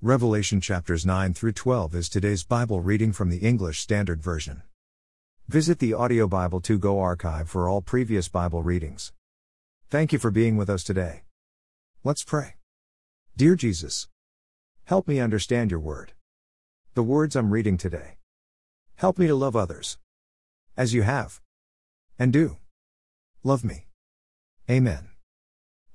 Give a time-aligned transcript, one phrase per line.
[0.00, 4.62] Revelation chapters 9 through 12 is today's Bible reading from the English Standard Version.
[5.48, 9.12] Visit the Audio Bible 2GO archive for all previous Bible readings.
[9.90, 11.22] Thank you for being with us today.
[12.04, 12.54] Let's pray.
[13.36, 14.06] Dear Jesus,
[14.84, 16.12] help me understand your word.
[16.94, 18.18] The words I'm reading today.
[18.94, 19.98] Help me to love others.
[20.76, 21.40] As you have.
[22.20, 22.58] And do.
[23.42, 23.88] Love me.
[24.70, 25.08] Amen.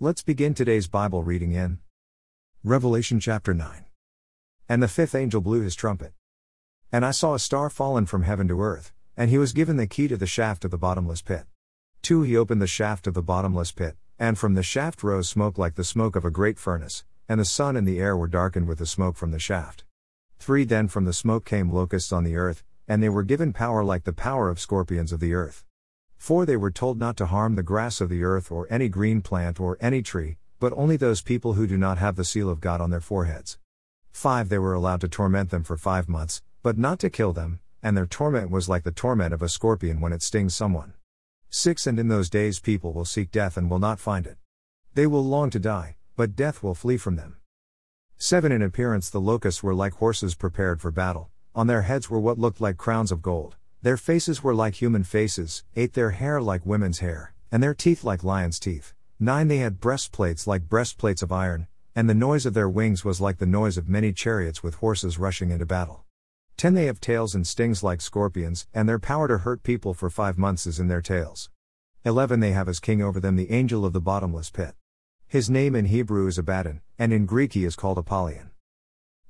[0.00, 1.78] Let's begin today's Bible reading in
[2.64, 3.81] Revelation chapter 9.
[4.72, 6.14] And the fifth angel blew his trumpet.
[6.90, 9.86] And I saw a star fallen from heaven to earth, and he was given the
[9.86, 11.44] key to the shaft of the bottomless pit.
[12.00, 12.22] 2.
[12.22, 15.74] He opened the shaft of the bottomless pit, and from the shaft rose smoke like
[15.74, 18.78] the smoke of a great furnace, and the sun and the air were darkened with
[18.78, 19.84] the smoke from the shaft.
[20.38, 20.64] 3.
[20.64, 24.04] Then from the smoke came locusts on the earth, and they were given power like
[24.04, 25.66] the power of scorpions of the earth.
[26.16, 26.46] 4.
[26.46, 29.60] They were told not to harm the grass of the earth or any green plant
[29.60, 32.80] or any tree, but only those people who do not have the seal of God
[32.80, 33.58] on their foreheads.
[34.12, 34.48] 5.
[34.48, 37.96] They were allowed to torment them for five months, but not to kill them, and
[37.96, 40.94] their torment was like the torment of a scorpion when it stings someone.
[41.50, 41.86] 6.
[41.86, 44.36] And in those days people will seek death and will not find it.
[44.94, 47.38] They will long to die, but death will flee from them.
[48.16, 48.52] 7.
[48.52, 52.38] In appearance the locusts were like horses prepared for battle, on their heads were what
[52.38, 55.92] looked like crowns of gold, their faces were like human faces, 8.
[55.94, 58.94] Their hair like women's hair, and their teeth like lions' teeth.
[59.18, 59.48] 9.
[59.48, 63.36] They had breastplates like breastplates of iron, and the noise of their wings was like
[63.36, 66.04] the noise of many chariots with horses rushing into battle.
[66.56, 70.08] 10 They have tails and stings like scorpions, and their power to hurt people for
[70.08, 71.50] five months is in their tails.
[72.04, 74.74] 11 They have as king over them the angel of the bottomless pit.
[75.28, 78.50] His name in Hebrew is Abaddon, and in Greek he is called Apollyon.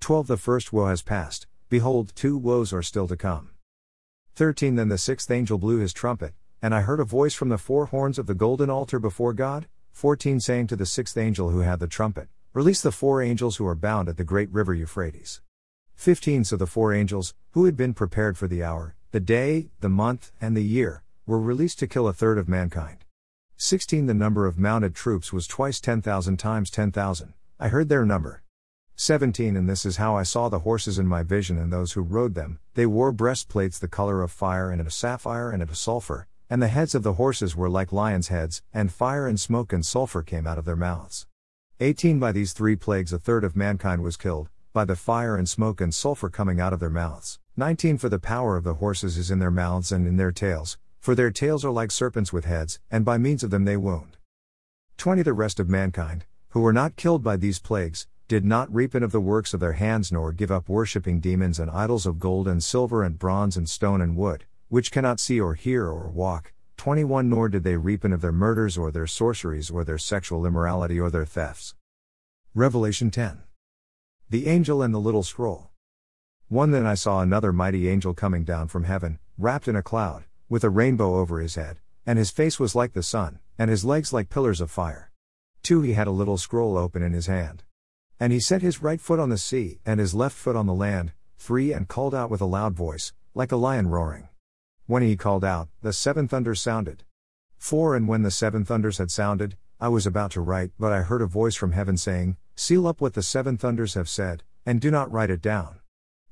[0.00, 3.50] 12 The first woe has passed, behold, two woes are still to come.
[4.34, 7.58] 13 Then the sixth angel blew his trumpet, and I heard a voice from the
[7.58, 11.60] four horns of the golden altar before God, 14 saying to the sixth angel who
[11.60, 15.40] had the trumpet, Release the four angels who are bound at the great river Euphrates.
[15.94, 19.88] 15 So the four angels, who had been prepared for the hour, the day, the
[19.88, 23.04] month, and the year, were released to kill a third of mankind.
[23.56, 27.34] 16 The number of mounted troops was twice 10,000 times 10,000.
[27.60, 28.42] I heard their number.
[28.96, 32.00] 17 And this is how I saw the horses in my vision and those who
[32.00, 32.58] rode them.
[32.74, 36.66] They wore breastplates the color of fire and of sapphire and of sulfur, and the
[36.66, 40.48] heads of the horses were like lions' heads, and fire and smoke and sulfur came
[40.48, 41.28] out of their mouths.
[41.82, 45.48] 18 By these three plagues a third of mankind was killed, by the fire and
[45.48, 47.38] smoke and sulfur coming out of their mouths.
[47.56, 50.76] 19 For the power of the horses is in their mouths and in their tails,
[50.98, 54.18] for their tails are like serpents with heads, and by means of them they wound.
[54.98, 59.02] 20 The rest of mankind, who were not killed by these plagues, did not repent
[59.02, 62.46] of the works of their hands nor give up worshipping demons and idols of gold
[62.46, 66.52] and silver and bronze and stone and wood, which cannot see or hear or walk,
[66.80, 70.98] 21 Nor did they repent of their murders or their sorceries or their sexual immorality
[70.98, 71.74] or their thefts.
[72.54, 73.42] Revelation 10.
[74.30, 75.68] The Angel and the Little Scroll.
[76.48, 80.24] 1 Then I saw another mighty angel coming down from heaven, wrapped in a cloud,
[80.48, 83.84] with a rainbow over his head, and his face was like the sun, and his
[83.84, 85.10] legs like pillars of fire.
[85.64, 87.62] 2 He had a little scroll open in his hand.
[88.18, 90.72] And he set his right foot on the sea, and his left foot on the
[90.72, 91.12] land.
[91.36, 94.29] 3 And called out with a loud voice, like a lion roaring.
[94.90, 97.04] When he called out, the seven thunders sounded.
[97.58, 101.02] 4 And when the seven thunders had sounded, I was about to write, but I
[101.02, 104.80] heard a voice from heaven saying, Seal up what the seven thunders have said, and
[104.80, 105.78] do not write it down.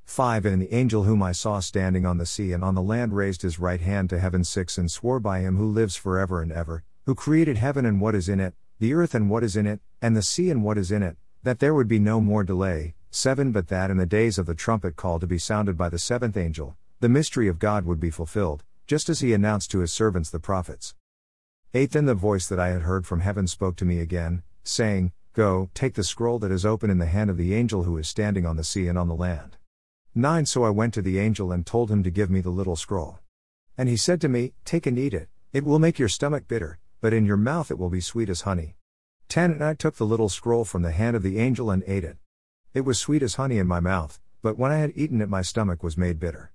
[0.03, 3.15] 5 And the angel whom I saw standing on the sea and on the land
[3.15, 6.51] raised his right hand to heaven 6 And swore by him who lives forever and
[6.51, 9.67] ever, who created heaven and what is in it, the earth and what is in
[9.67, 12.43] it, and the sea and what is in it, that there would be no more
[12.43, 12.93] delay.
[13.09, 15.97] 7 But that in the days of the trumpet call to be sounded by the
[15.97, 19.93] seventh angel, the mystery of God would be fulfilled, just as he announced to his
[19.93, 20.95] servants the prophets.
[21.73, 25.13] 8 Then the voice that I had heard from heaven spoke to me again, saying,
[25.33, 28.09] Go, take the scroll that is open in the hand of the angel who is
[28.09, 29.55] standing on the sea and on the land.
[30.13, 32.75] 9 So I went to the angel and told him to give me the little
[32.75, 33.19] scroll.
[33.77, 36.79] And he said to me, Take and eat it, it will make your stomach bitter,
[36.99, 38.75] but in your mouth it will be sweet as honey.
[39.29, 42.03] 10 And I took the little scroll from the hand of the angel and ate
[42.03, 42.17] it.
[42.73, 45.43] It was sweet as honey in my mouth, but when I had eaten it, my
[45.43, 46.51] stomach was made bitter.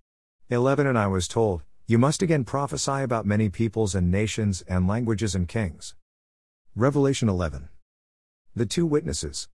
[0.55, 4.87] 11 And I was told, You must again prophesy about many peoples and nations and
[4.87, 5.95] languages and kings.
[6.77, 7.69] Revelation 11.
[8.55, 9.49] The two witnesses.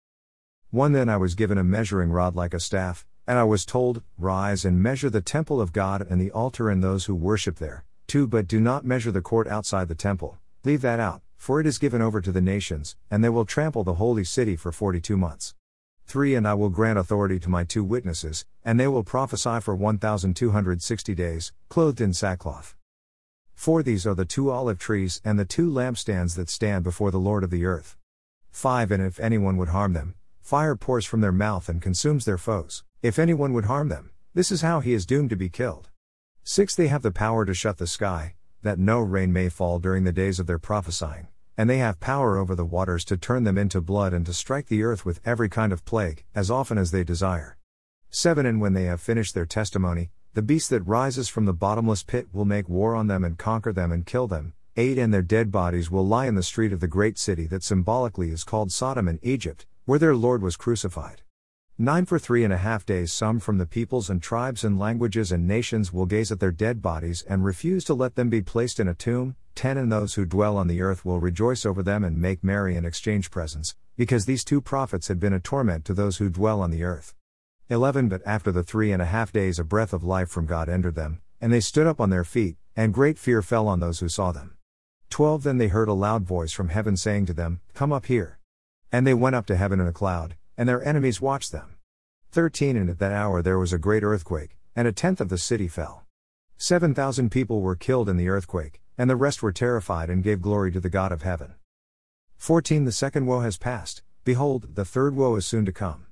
[0.70, 4.02] 1 Then I was given a measuring rod like a staff, and I was told,
[4.18, 7.84] Rise and measure the temple of God and the altar and those who worship there.
[8.08, 11.66] 2 But do not measure the court outside the temple, leave that out, for it
[11.66, 15.16] is given over to the nations, and they will trample the holy city for 42
[15.16, 15.54] months.
[16.10, 19.76] 3 And I will grant authority to my two witnesses, and they will prophesy for
[19.76, 22.74] 1260 days, clothed in sackcloth.
[23.54, 27.20] 4 These are the two olive trees and the two lampstands that stand before the
[27.20, 27.96] Lord of the earth.
[28.50, 32.38] 5 And if anyone would harm them, fire pours from their mouth and consumes their
[32.38, 32.82] foes.
[33.02, 35.90] If anyone would harm them, this is how he is doomed to be killed.
[36.42, 36.74] 6.
[36.74, 40.10] They have the power to shut the sky, that no rain may fall during the
[40.10, 43.80] days of their prophesying, and they have power over the waters to turn them into
[43.80, 47.04] blood and to strike the earth with every kind of plague, as often as they
[47.04, 47.56] desire.
[48.10, 48.44] 7.
[48.44, 52.28] And when they have finished their testimony, the beast that rises from the bottomless pit
[52.32, 54.54] will make war on them and conquer them and kill them.
[54.76, 57.62] 8 And their dead bodies will lie in the street of the great city that
[57.62, 61.22] symbolically is called Sodom and Egypt, where their Lord was crucified.
[61.82, 65.32] 9 For three and a half days, some from the peoples and tribes and languages
[65.32, 68.78] and nations will gaze at their dead bodies and refuse to let them be placed
[68.78, 69.34] in a tomb.
[69.54, 72.76] 10 And those who dwell on the earth will rejoice over them and make merry
[72.76, 76.60] and exchange presents, because these two prophets had been a torment to those who dwell
[76.60, 77.14] on the earth.
[77.70, 80.68] 11 But after the three and a half days, a breath of life from God
[80.68, 84.00] entered them, and they stood up on their feet, and great fear fell on those
[84.00, 84.54] who saw them.
[85.08, 88.38] 12 Then they heard a loud voice from heaven saying to them, Come up here.
[88.92, 91.76] And they went up to heaven in a cloud, and their enemies watched them.
[92.32, 95.38] 13 And at that hour there was a great earthquake, and a tenth of the
[95.38, 96.04] city fell.
[96.58, 100.70] 7,000 people were killed in the earthquake, and the rest were terrified and gave glory
[100.70, 101.54] to the God of heaven.
[102.36, 106.08] 14 The second woe has passed, behold, the third woe is soon to come.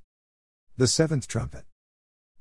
[0.78, 1.66] The seventh trumpet.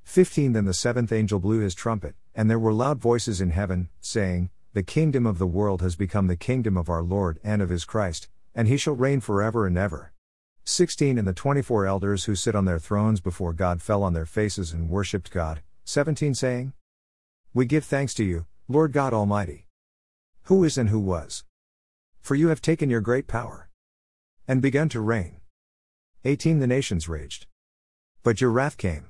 [0.03, 3.89] 15 Then the seventh angel blew his trumpet, and there were loud voices in heaven,
[3.99, 7.67] saying, The kingdom of the world has become the kingdom of our Lord and of
[7.67, 10.13] his Christ, and he shall reign forever and ever.
[10.69, 14.25] 16 And the 24 elders who sit on their thrones before God fell on their
[14.25, 15.61] faces and worshipped God.
[15.85, 16.73] 17 Saying,
[17.53, 19.67] We give thanks to you, Lord God Almighty.
[20.43, 21.45] Who is and who was.
[22.19, 23.69] For you have taken your great power.
[24.45, 25.37] And begun to reign.
[26.25, 27.47] 18 The nations raged.
[28.21, 29.05] But your wrath came.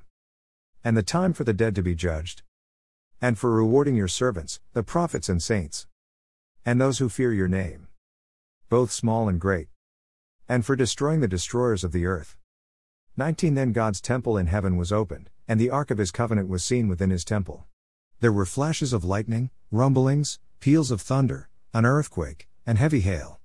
[0.84, 2.42] And the time for the dead to be judged.
[3.20, 5.88] And for rewarding your servants, the prophets and saints.
[6.64, 7.88] And those who fear your name.
[8.68, 9.66] Both small and great.
[10.48, 12.36] And for destroying the destroyers of the earth.
[13.18, 16.64] 19 Then God's temple in heaven was opened, and the ark of his covenant was
[16.64, 17.66] seen within his temple.
[18.20, 23.40] There were flashes of lightning, rumblings, peals of thunder, an earthquake, and heavy hail.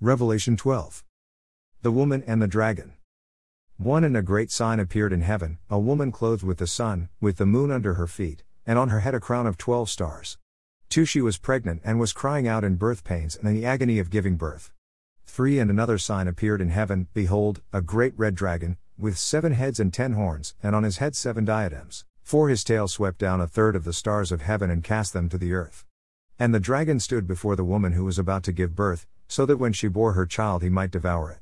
[0.00, 1.02] Revelation 12.
[1.82, 2.92] The woman and the dragon.
[3.78, 7.36] 1 And a great sign appeared in heaven a woman clothed with the sun, with
[7.36, 10.36] the moon under her feet, and on her head a crown of twelve stars.
[10.90, 13.98] 2 She was pregnant and was crying out in birth pains and in the agony
[13.98, 14.72] of giving birth.
[15.28, 19.78] 3 And another sign appeared in heaven Behold, a great red dragon, with seven heads
[19.78, 22.04] and ten horns, and on his head seven diadems.
[22.22, 25.28] 4 His tail swept down a third of the stars of heaven and cast them
[25.28, 25.84] to the earth.
[26.38, 29.58] And the dragon stood before the woman who was about to give birth, so that
[29.58, 31.38] when she bore her child he might devour it.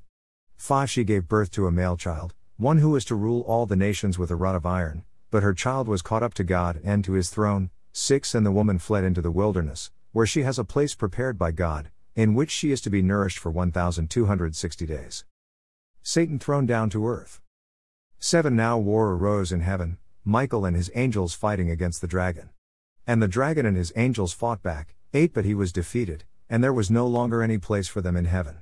[0.57, 3.77] 5 She gave birth to a male child, one who was to rule all the
[3.77, 7.05] nations with a rod of iron, but her child was caught up to God and
[7.05, 7.71] to his throne.
[7.93, 11.51] 6 And the woman fled into the wilderness, where she has a place prepared by
[11.53, 15.27] God, in which she is to be nourished for 1260 days.
[16.03, 17.43] Satan thrown down to earth.
[18.19, 22.49] 7 Now war arose in heaven, Michael and his angels fighting against the dragon.
[23.07, 26.73] And the dragon and his angels fought back, 8 But he was defeated, and there
[26.73, 28.61] was no longer any place for them in heaven.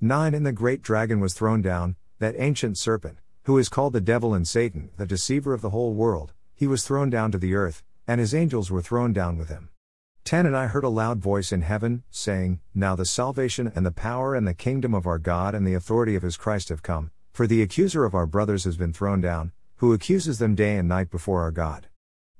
[0.00, 4.00] 9 And the great dragon was thrown down, that ancient serpent, who is called the
[4.00, 7.54] devil and Satan, the deceiver of the whole world, he was thrown down to the
[7.54, 9.68] earth, and his angels were thrown down with him.
[10.24, 13.90] 10 And I heard a loud voice in heaven, saying, Now the salvation and the
[13.90, 17.10] power and the kingdom of our God and the authority of his Christ have come,
[17.32, 20.88] for the accuser of our brothers has been thrown down, who accuses them day and
[20.88, 21.88] night before our God.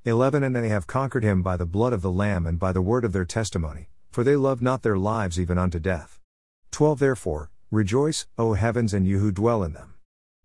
[0.05, 2.83] 11 And they have conquered him by the blood of the Lamb and by the
[2.83, 6.21] word of their testimony, for they loved not their lives even unto death.
[6.71, 9.93] 12 Therefore, Rejoice, O heavens, and you who dwell in them.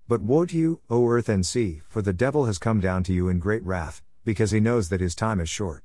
[0.09, 3.13] But woe to you, O earth and sea, for the devil has come down to
[3.13, 5.83] you in great wrath, because he knows that his time is short.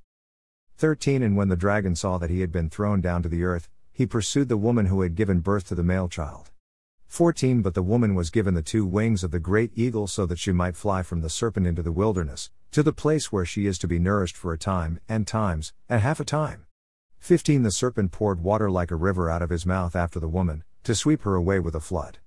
[0.79, 3.69] 13 And when the dragon saw that he had been thrown down to the earth,
[3.93, 6.53] he pursued the woman who had given birth to the male child.
[7.09, 10.39] 14 But the woman was given the two wings of the great eagle so that
[10.39, 13.77] she might fly from the serpent into the wilderness, to the place where she is
[13.79, 16.67] to be nourished for a time, and times, and half a time.
[17.19, 20.63] 15 The serpent poured water like a river out of his mouth after the woman,
[20.85, 22.19] to sweep her away with a flood.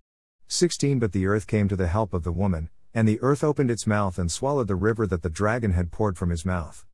[0.49, 3.71] 16 But the earth came to the help of the woman, and the earth opened
[3.71, 6.85] its mouth and swallowed the river that the dragon had poured from his mouth.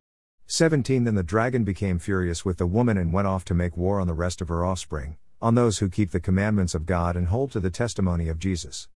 [0.50, 4.00] 17 Then the dragon became furious with the woman and went off to make war
[4.00, 7.28] on the rest of her offspring, on those who keep the commandments of God and
[7.28, 8.88] hold to the testimony of Jesus.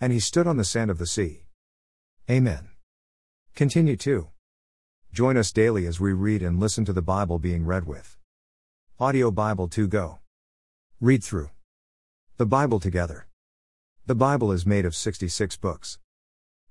[0.00, 1.46] And he stood on the sand of the sea.
[2.28, 2.70] Amen.
[3.54, 4.30] Continue to
[5.12, 8.16] join us daily as we read and listen to the Bible being read with
[8.98, 10.18] Audio Bible 2 Go.
[11.00, 11.50] Read through
[12.36, 13.28] the Bible together.
[14.06, 16.00] The Bible is made of 66 books.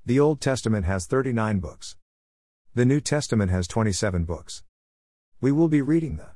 [0.06, 1.96] The Old Testament has 39 books.
[2.76, 4.62] The New Testament has 27 books.
[5.40, 6.32] We will be reading the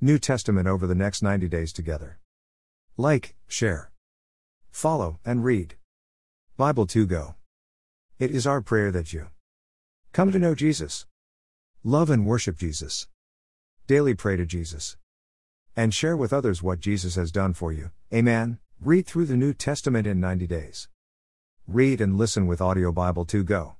[0.00, 2.18] New Testament over the next 90 days together.
[2.96, 3.92] Like, share,
[4.70, 5.74] follow, and read.
[6.56, 7.34] Bible 2GO.
[8.18, 9.26] It is our prayer that you
[10.14, 11.04] come to know Jesus,
[11.84, 13.06] love and worship Jesus,
[13.86, 14.96] daily pray to Jesus,
[15.76, 17.90] and share with others what Jesus has done for you.
[18.14, 18.60] Amen.
[18.80, 20.88] Read through the New Testament in 90 days.
[21.66, 23.74] Read and listen with Audio Bible 2GO.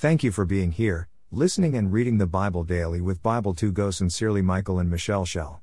[0.00, 3.92] Thank you for being here, listening and reading the Bible daily with Bible 2GO.
[3.92, 5.60] Sincerely, Michael and Michelle Shell.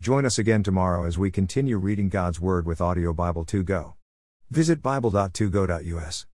[0.00, 3.94] Join us again tomorrow as we continue reading God's Word with Audio Bible 2GO.
[4.48, 6.24] Visit Bible.togo.us.